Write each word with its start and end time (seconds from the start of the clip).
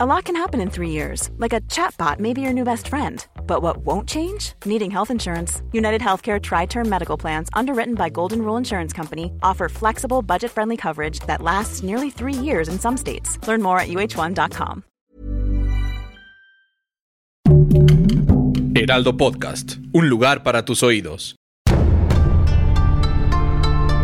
A 0.00 0.06
lot 0.06 0.26
can 0.26 0.36
happen 0.36 0.60
in 0.60 0.70
three 0.70 0.90
years, 0.90 1.28
like 1.38 1.52
a 1.52 1.60
chatbot 1.62 2.20
may 2.20 2.32
be 2.32 2.40
your 2.40 2.52
new 2.52 2.62
best 2.62 2.86
friend. 2.86 3.26
But 3.48 3.62
what 3.62 3.78
won't 3.78 4.08
change? 4.08 4.52
Needing 4.64 4.92
health 4.92 5.10
insurance. 5.10 5.60
United 5.72 6.00
Healthcare 6.00 6.40
Tri 6.40 6.66
Term 6.66 6.88
Medical 6.88 7.16
Plans, 7.18 7.48
underwritten 7.52 7.96
by 7.96 8.08
Golden 8.08 8.42
Rule 8.42 8.56
Insurance 8.56 8.92
Company, 8.92 9.32
offer 9.42 9.68
flexible, 9.68 10.22
budget 10.22 10.52
friendly 10.52 10.76
coverage 10.76 11.18
that 11.26 11.42
lasts 11.42 11.82
nearly 11.82 12.10
three 12.10 12.32
years 12.32 12.68
in 12.68 12.78
some 12.78 12.96
states. 12.96 13.44
Learn 13.48 13.60
more 13.60 13.80
at 13.80 13.88
uh1.com. 13.88 14.84
Heraldo 18.76 19.16
Podcast, 19.16 19.78
un 19.92 20.08
lugar 20.08 20.44
para 20.44 20.64
tus 20.64 20.84
oídos. 20.84 21.34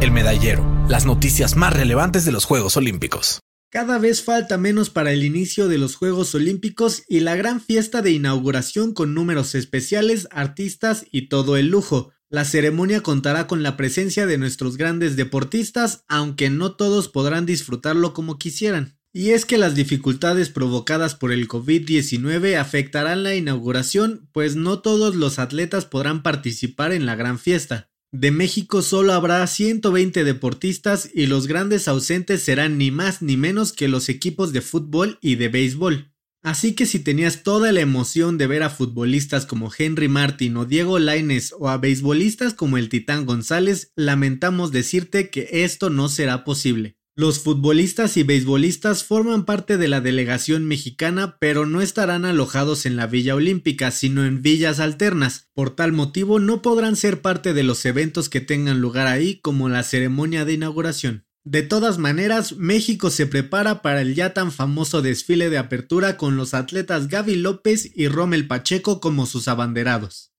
El 0.00 0.10
medallero, 0.10 0.66
las 0.88 1.06
noticias 1.06 1.54
más 1.54 1.72
relevantes 1.72 2.24
de 2.24 2.32
los 2.32 2.44
Juegos 2.44 2.76
Olímpicos. 2.76 3.38
Cada 3.70 3.98
vez 3.98 4.22
falta 4.22 4.58
menos 4.58 4.90
para 4.90 5.12
el 5.12 5.24
inicio 5.24 5.66
de 5.68 5.76
los 5.76 5.96
Juegos 5.96 6.34
Olímpicos 6.34 7.02
y 7.08 7.20
la 7.20 7.34
gran 7.34 7.60
fiesta 7.60 8.00
de 8.00 8.12
inauguración 8.12 8.94
con 8.94 9.12
números 9.12 9.54
especiales, 9.56 10.28
artistas 10.30 11.04
y 11.10 11.28
todo 11.28 11.56
el 11.56 11.66
lujo. 11.68 12.12
La 12.28 12.44
ceremonia 12.44 13.02
contará 13.02 13.46
con 13.46 13.62
la 13.62 13.76
presencia 13.76 14.26
de 14.26 14.38
nuestros 14.38 14.76
grandes 14.76 15.16
deportistas, 15.16 16.04
aunque 16.08 16.48
no 16.48 16.76
todos 16.76 17.08
podrán 17.08 17.44
disfrutarlo 17.44 18.14
como 18.14 18.38
quisieran. 18.38 18.96
Y 19.12 19.30
es 19.30 19.44
que 19.46 19.58
las 19.58 19.74
dificultades 19.74 20.50
provocadas 20.50 21.14
por 21.14 21.32
el 21.32 21.48
COVID-19 21.48 22.56
afectarán 22.56 23.22
la 23.22 23.34
inauguración, 23.34 24.28
pues 24.32 24.56
no 24.56 24.80
todos 24.80 25.16
los 25.16 25.38
atletas 25.38 25.86
podrán 25.86 26.22
participar 26.22 26.92
en 26.92 27.06
la 27.06 27.14
gran 27.14 27.38
fiesta. 27.38 27.90
De 28.18 28.30
México 28.30 28.80
solo 28.80 29.12
habrá 29.12 29.46
120 29.46 30.24
deportistas 30.24 31.10
y 31.12 31.26
los 31.26 31.46
grandes 31.46 31.86
ausentes 31.86 32.42
serán 32.42 32.78
ni 32.78 32.90
más 32.90 33.20
ni 33.20 33.36
menos 33.36 33.74
que 33.74 33.88
los 33.88 34.08
equipos 34.08 34.54
de 34.54 34.62
fútbol 34.62 35.18
y 35.20 35.34
de 35.34 35.50
béisbol. 35.50 36.14
Así 36.42 36.74
que 36.74 36.86
si 36.86 36.98
tenías 36.98 37.42
toda 37.42 37.72
la 37.72 37.82
emoción 37.82 38.38
de 38.38 38.46
ver 38.46 38.62
a 38.62 38.70
futbolistas 38.70 39.44
como 39.44 39.70
Henry 39.76 40.08
Martin 40.08 40.56
o 40.56 40.64
Diego 40.64 40.98
Laines 40.98 41.54
o 41.58 41.68
a 41.68 41.76
beisbolistas 41.76 42.54
como 42.54 42.78
el 42.78 42.88
Titán 42.88 43.26
González, 43.26 43.92
lamentamos 43.96 44.72
decirte 44.72 45.28
que 45.28 45.50
esto 45.52 45.90
no 45.90 46.08
será 46.08 46.42
posible. 46.42 46.96
Los 47.18 47.38
futbolistas 47.38 48.18
y 48.18 48.24
beisbolistas 48.24 49.02
forman 49.02 49.46
parte 49.46 49.78
de 49.78 49.88
la 49.88 50.02
delegación 50.02 50.66
mexicana, 50.66 51.38
pero 51.40 51.64
no 51.64 51.80
estarán 51.80 52.26
alojados 52.26 52.84
en 52.84 52.94
la 52.94 53.06
Villa 53.06 53.34
Olímpica, 53.34 53.90
sino 53.90 54.26
en 54.26 54.42
villas 54.42 54.80
alternas. 54.80 55.48
Por 55.54 55.74
tal 55.74 55.92
motivo, 55.92 56.40
no 56.40 56.60
podrán 56.60 56.94
ser 56.94 57.22
parte 57.22 57.54
de 57.54 57.62
los 57.62 57.86
eventos 57.86 58.28
que 58.28 58.42
tengan 58.42 58.82
lugar 58.82 59.06
ahí, 59.06 59.40
como 59.40 59.70
la 59.70 59.82
ceremonia 59.82 60.44
de 60.44 60.52
inauguración. 60.52 61.24
De 61.42 61.62
todas 61.62 61.96
maneras, 61.96 62.56
México 62.56 63.08
se 63.08 63.26
prepara 63.26 63.80
para 63.80 64.02
el 64.02 64.14
ya 64.14 64.34
tan 64.34 64.52
famoso 64.52 65.00
desfile 65.00 65.48
de 65.48 65.56
apertura 65.56 66.18
con 66.18 66.36
los 66.36 66.52
atletas 66.52 67.08
Gaby 67.08 67.36
López 67.36 67.90
y 67.94 68.08
Rommel 68.08 68.46
Pacheco 68.46 69.00
como 69.00 69.24
sus 69.24 69.48
abanderados. 69.48 70.32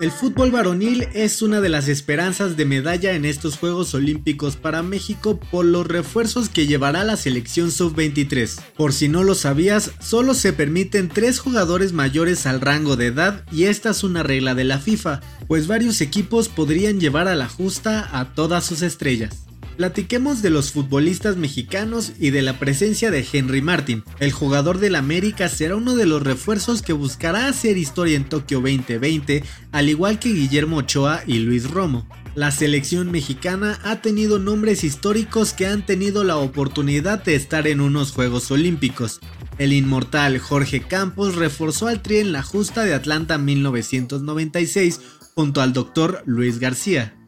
El 0.00 0.10
fútbol 0.10 0.50
varonil 0.50 1.06
es 1.12 1.42
una 1.42 1.60
de 1.60 1.68
las 1.68 1.86
esperanzas 1.86 2.56
de 2.56 2.64
medalla 2.64 3.12
en 3.12 3.26
estos 3.26 3.58
Juegos 3.58 3.92
Olímpicos 3.92 4.56
para 4.56 4.82
México 4.82 5.38
por 5.38 5.66
los 5.66 5.86
refuerzos 5.86 6.48
que 6.48 6.66
llevará 6.66 7.04
la 7.04 7.18
selección 7.18 7.70
sub-23. 7.70 8.62
Por 8.78 8.94
si 8.94 9.08
no 9.08 9.24
lo 9.24 9.34
sabías, 9.34 9.90
solo 10.00 10.32
se 10.32 10.54
permiten 10.54 11.10
tres 11.10 11.38
jugadores 11.38 11.92
mayores 11.92 12.46
al 12.46 12.62
rango 12.62 12.96
de 12.96 13.08
edad 13.08 13.44
y 13.52 13.64
esta 13.64 13.90
es 13.90 14.02
una 14.02 14.22
regla 14.22 14.54
de 14.54 14.64
la 14.64 14.78
FIFA, 14.78 15.20
pues 15.46 15.66
varios 15.66 16.00
equipos 16.00 16.48
podrían 16.48 16.98
llevar 16.98 17.28
a 17.28 17.34
la 17.34 17.50
justa 17.50 18.08
a 18.18 18.32
todas 18.32 18.64
sus 18.64 18.80
estrellas. 18.80 19.49
Platiquemos 19.76 20.42
de 20.42 20.50
los 20.50 20.72
futbolistas 20.72 21.36
mexicanos 21.36 22.12
y 22.18 22.30
de 22.30 22.42
la 22.42 22.58
presencia 22.58 23.10
de 23.10 23.26
Henry 23.32 23.62
Martin. 23.62 24.04
El 24.18 24.32
jugador 24.32 24.78
del 24.78 24.94
América 24.94 25.48
será 25.48 25.76
uno 25.76 25.96
de 25.96 26.06
los 26.06 26.22
refuerzos 26.22 26.82
que 26.82 26.92
buscará 26.92 27.46
hacer 27.48 27.78
historia 27.78 28.16
en 28.16 28.28
Tokio 28.28 28.60
2020, 28.60 29.42
al 29.72 29.88
igual 29.88 30.18
que 30.18 30.32
Guillermo 30.32 30.78
Ochoa 30.78 31.22
y 31.26 31.38
Luis 31.38 31.70
Romo. 31.70 32.06
La 32.34 32.52
selección 32.52 33.10
mexicana 33.10 33.80
ha 33.82 34.02
tenido 34.02 34.38
nombres 34.38 34.84
históricos 34.84 35.52
que 35.52 35.66
han 35.66 35.84
tenido 35.84 36.22
la 36.22 36.36
oportunidad 36.36 37.24
de 37.24 37.34
estar 37.34 37.66
en 37.66 37.80
unos 37.80 38.12
Juegos 38.12 38.50
Olímpicos. 38.52 39.20
El 39.58 39.72
inmortal 39.72 40.38
Jorge 40.38 40.80
Campos 40.80 41.34
reforzó 41.34 41.88
al 41.88 42.02
tri 42.02 42.18
en 42.18 42.32
la 42.32 42.42
justa 42.42 42.84
de 42.84 42.94
Atlanta 42.94 43.36
1996 43.36 45.00
junto 45.34 45.60
al 45.60 45.72
doctor 45.72 46.22
Luis 46.24 46.60
García. 46.60 47.19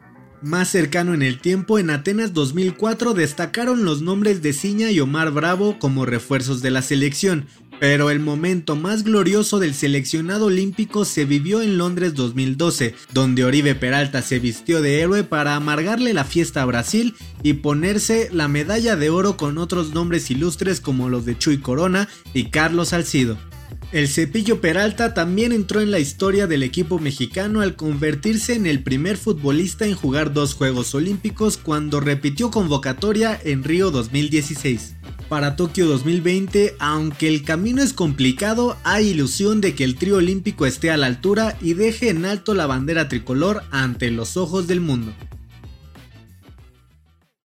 Más 0.42 0.70
cercano 0.70 1.14
en 1.14 1.22
el 1.22 1.38
tiempo, 1.38 1.78
en 1.78 1.88
Atenas 1.90 2.34
2004 2.34 3.14
destacaron 3.14 3.84
los 3.84 4.02
nombres 4.02 4.42
de 4.42 4.52
Ciña 4.52 4.90
y 4.90 4.98
Omar 4.98 5.30
Bravo 5.30 5.78
como 5.78 6.04
refuerzos 6.04 6.62
de 6.62 6.72
la 6.72 6.82
selección, 6.82 7.46
pero 7.78 8.10
el 8.10 8.18
momento 8.18 8.74
más 8.74 9.04
glorioso 9.04 9.60
del 9.60 9.72
seleccionado 9.72 10.46
olímpico 10.46 11.04
se 11.04 11.26
vivió 11.26 11.62
en 11.62 11.78
Londres 11.78 12.14
2012, 12.14 12.96
donde 13.12 13.44
Oribe 13.44 13.76
Peralta 13.76 14.20
se 14.20 14.40
vistió 14.40 14.82
de 14.82 15.00
héroe 15.00 15.22
para 15.22 15.54
amargarle 15.54 16.12
la 16.12 16.24
fiesta 16.24 16.62
a 16.62 16.66
Brasil 16.66 17.14
y 17.44 17.54
ponerse 17.54 18.28
la 18.32 18.48
medalla 18.48 18.96
de 18.96 19.10
oro 19.10 19.36
con 19.36 19.58
otros 19.58 19.94
nombres 19.94 20.28
ilustres 20.28 20.80
como 20.80 21.08
los 21.08 21.24
de 21.24 21.38
Chuy 21.38 21.58
Corona 21.58 22.08
y 22.34 22.46
Carlos 22.46 22.88
Salcido. 22.88 23.38
El 23.92 24.08
Cepillo 24.08 24.62
Peralta 24.62 25.12
también 25.12 25.52
entró 25.52 25.82
en 25.82 25.90
la 25.90 25.98
historia 25.98 26.46
del 26.46 26.62
equipo 26.62 26.98
mexicano 26.98 27.60
al 27.60 27.76
convertirse 27.76 28.54
en 28.54 28.64
el 28.64 28.82
primer 28.82 29.18
futbolista 29.18 29.84
en 29.84 29.94
jugar 29.94 30.32
dos 30.32 30.54
Juegos 30.54 30.94
Olímpicos 30.94 31.58
cuando 31.58 32.00
repitió 32.00 32.50
convocatoria 32.50 33.38
en 33.44 33.62
Río 33.62 33.90
2016. 33.90 34.94
Para 35.28 35.56
Tokio 35.56 35.86
2020, 35.86 36.74
aunque 36.78 37.28
el 37.28 37.44
camino 37.44 37.82
es 37.82 37.92
complicado, 37.92 38.78
hay 38.82 39.08
ilusión 39.08 39.60
de 39.60 39.74
que 39.74 39.84
el 39.84 39.96
trío 39.96 40.16
olímpico 40.16 40.64
esté 40.64 40.90
a 40.90 40.96
la 40.96 41.06
altura 41.06 41.58
y 41.60 41.74
deje 41.74 42.08
en 42.08 42.24
alto 42.24 42.54
la 42.54 42.66
bandera 42.66 43.08
tricolor 43.08 43.62
ante 43.70 44.10
los 44.10 44.38
ojos 44.38 44.66
del 44.66 44.80
mundo. 44.80 45.12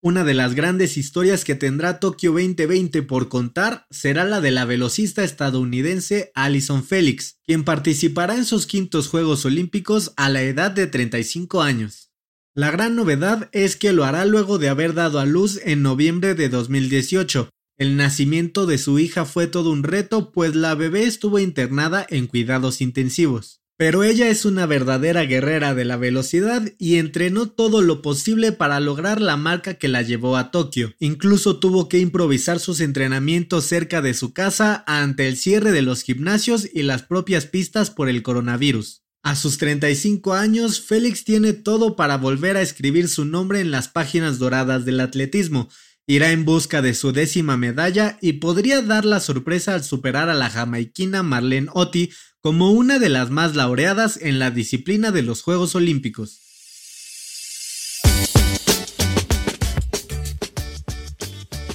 Una 0.05 0.23
de 0.23 0.35
las 0.35 0.53
grandes 0.53 0.97
historias 0.97 1.43
que 1.43 1.55
tendrá 1.55 1.99
Tokio 1.99 2.31
2020 2.31 3.01
por 3.01 3.27
contar 3.27 3.87
será 3.89 4.23
la 4.23 4.39
de 4.39 4.51
la 4.51 4.63
velocista 4.63 5.23
estadounidense 5.23 6.31
Alison 6.35 6.83
Felix, 6.83 7.39
quien 7.43 7.63
participará 7.63 8.35
en 8.35 8.45
sus 8.45 8.67
quintos 8.67 9.07
Juegos 9.07 9.45
Olímpicos 9.45 10.13
a 10.15 10.29
la 10.29 10.43
edad 10.43 10.69
de 10.69 10.85
35 10.85 11.63
años. 11.63 12.11
La 12.53 12.69
gran 12.69 12.95
novedad 12.95 13.49
es 13.51 13.75
que 13.75 13.93
lo 13.93 14.05
hará 14.05 14.25
luego 14.25 14.59
de 14.59 14.69
haber 14.69 14.93
dado 14.93 15.17
a 15.17 15.25
luz 15.25 15.59
en 15.63 15.81
noviembre 15.81 16.35
de 16.35 16.49
2018. 16.49 17.49
El 17.79 17.97
nacimiento 17.97 18.67
de 18.67 18.77
su 18.77 18.99
hija 18.99 19.25
fue 19.25 19.47
todo 19.47 19.71
un 19.71 19.81
reto, 19.81 20.31
pues 20.31 20.53
la 20.53 20.75
bebé 20.75 21.05
estuvo 21.05 21.39
internada 21.39 22.05
en 22.07 22.27
cuidados 22.27 22.79
intensivos. 22.79 23.64
Pero 23.77 24.05
ella 24.05 24.29
es 24.29 24.45
una 24.45 24.65
verdadera 24.65 25.25
guerrera 25.25 25.75
de 25.75 25.83
la 25.83 25.97
velocidad 25.97 26.63
y 26.79 26.95
entrenó 26.95 27.49
todo 27.49 27.81
lo 27.81 28.01
posible 28.01 28.53
para 28.53 28.79
lograr 28.79 29.19
la 29.19 29.35
marca 29.35 29.73
que 29.73 29.89
la 29.89 30.01
llevó 30.01 30.37
a 30.37 30.49
Tokio. 30.49 30.93
Incluso 30.99 31.59
tuvo 31.59 31.89
que 31.89 31.99
improvisar 31.99 32.59
sus 32.59 32.79
entrenamientos 32.79 33.65
cerca 33.65 34.01
de 34.01 34.13
su 34.13 34.31
casa 34.31 34.85
ante 34.87 35.27
el 35.27 35.35
cierre 35.35 35.73
de 35.73 35.81
los 35.81 36.03
gimnasios 36.03 36.69
y 36.73 36.83
las 36.83 37.03
propias 37.03 37.47
pistas 37.47 37.89
por 37.89 38.07
el 38.07 38.23
coronavirus. 38.23 39.03
A 39.23 39.35
sus 39.35 39.57
35 39.57 40.35
años, 40.35 40.79
Félix 40.79 41.25
tiene 41.25 41.51
todo 41.51 41.97
para 41.97 42.15
volver 42.15 42.55
a 42.55 42.61
escribir 42.61 43.09
su 43.09 43.25
nombre 43.25 43.59
en 43.59 43.71
las 43.71 43.89
páginas 43.89 44.39
doradas 44.39 44.85
del 44.85 45.01
atletismo, 45.01 45.67
irá 46.07 46.31
en 46.31 46.45
busca 46.45 46.81
de 46.81 46.93
su 46.93 47.11
décima 47.11 47.57
medalla 47.57 48.17
y 48.21 48.33
podría 48.33 48.81
dar 48.81 49.05
la 49.05 49.19
sorpresa 49.19 49.73
al 49.73 49.83
superar 49.83 50.29
a 50.29 50.35
la 50.35 50.49
jamaiquina 50.49 51.23
Marlene 51.23 51.69
Otti 51.73 52.11
como 52.41 52.71
una 52.71 52.99
de 52.99 53.09
las 53.09 53.31
más 53.31 53.55
laureadas 53.55 54.19
en 54.21 54.37
la 54.37 54.51
disciplina 54.51 55.11
de 55.11 55.23
los 55.23 55.41
Juegos 55.41 55.73
Olímpicos. 55.75 56.41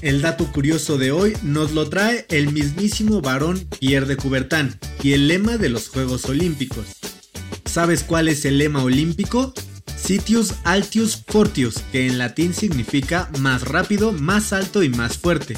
El 0.00 0.22
dato 0.22 0.50
curioso 0.50 0.96
de 0.96 1.12
hoy 1.12 1.34
nos 1.42 1.72
lo 1.72 1.90
trae 1.90 2.24
el 2.30 2.52
mismísimo 2.52 3.20
varón 3.20 3.66
Pierre 3.80 4.06
de 4.06 4.16
Coubertin 4.16 4.78
y 5.02 5.12
el 5.12 5.28
lema 5.28 5.58
de 5.58 5.68
los 5.68 5.88
Juegos 5.88 6.24
Olímpicos. 6.24 6.86
¿Sabes 7.66 8.02
cuál 8.02 8.28
es 8.28 8.44
el 8.46 8.56
lema 8.56 8.82
olímpico? 8.82 9.52
Sitius 10.10 10.54
Altius 10.64 11.22
Fortius, 11.24 11.84
que 11.92 12.08
en 12.08 12.18
latín 12.18 12.52
significa 12.52 13.30
más 13.38 13.62
rápido, 13.62 14.10
más 14.10 14.52
alto 14.52 14.82
y 14.82 14.88
más 14.88 15.18
fuerte. 15.18 15.56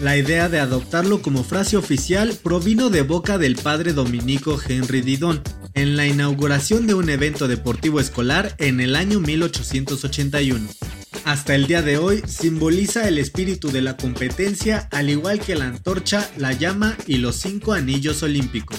La 0.00 0.16
idea 0.16 0.48
de 0.48 0.58
adoptarlo 0.58 1.20
como 1.20 1.44
frase 1.44 1.76
oficial 1.76 2.32
provino 2.42 2.88
de 2.88 3.02
boca 3.02 3.36
del 3.36 3.56
padre 3.56 3.92
dominico 3.92 4.58
Henry 4.66 5.02
Didon 5.02 5.42
en 5.74 5.98
la 5.98 6.06
inauguración 6.06 6.86
de 6.86 6.94
un 6.94 7.10
evento 7.10 7.46
deportivo 7.46 8.00
escolar 8.00 8.54
en 8.56 8.80
el 8.80 8.96
año 8.96 9.20
1881. 9.20 10.66
Hasta 11.26 11.54
el 11.54 11.66
día 11.66 11.82
de 11.82 11.98
hoy 11.98 12.22
simboliza 12.26 13.06
el 13.06 13.18
espíritu 13.18 13.70
de 13.70 13.82
la 13.82 13.98
competencia 13.98 14.88
al 14.92 15.10
igual 15.10 15.40
que 15.40 15.56
la 15.56 15.66
antorcha, 15.66 16.26
la 16.38 16.54
llama 16.54 16.96
y 17.06 17.18
los 17.18 17.36
cinco 17.36 17.74
anillos 17.74 18.22
olímpicos. 18.22 18.78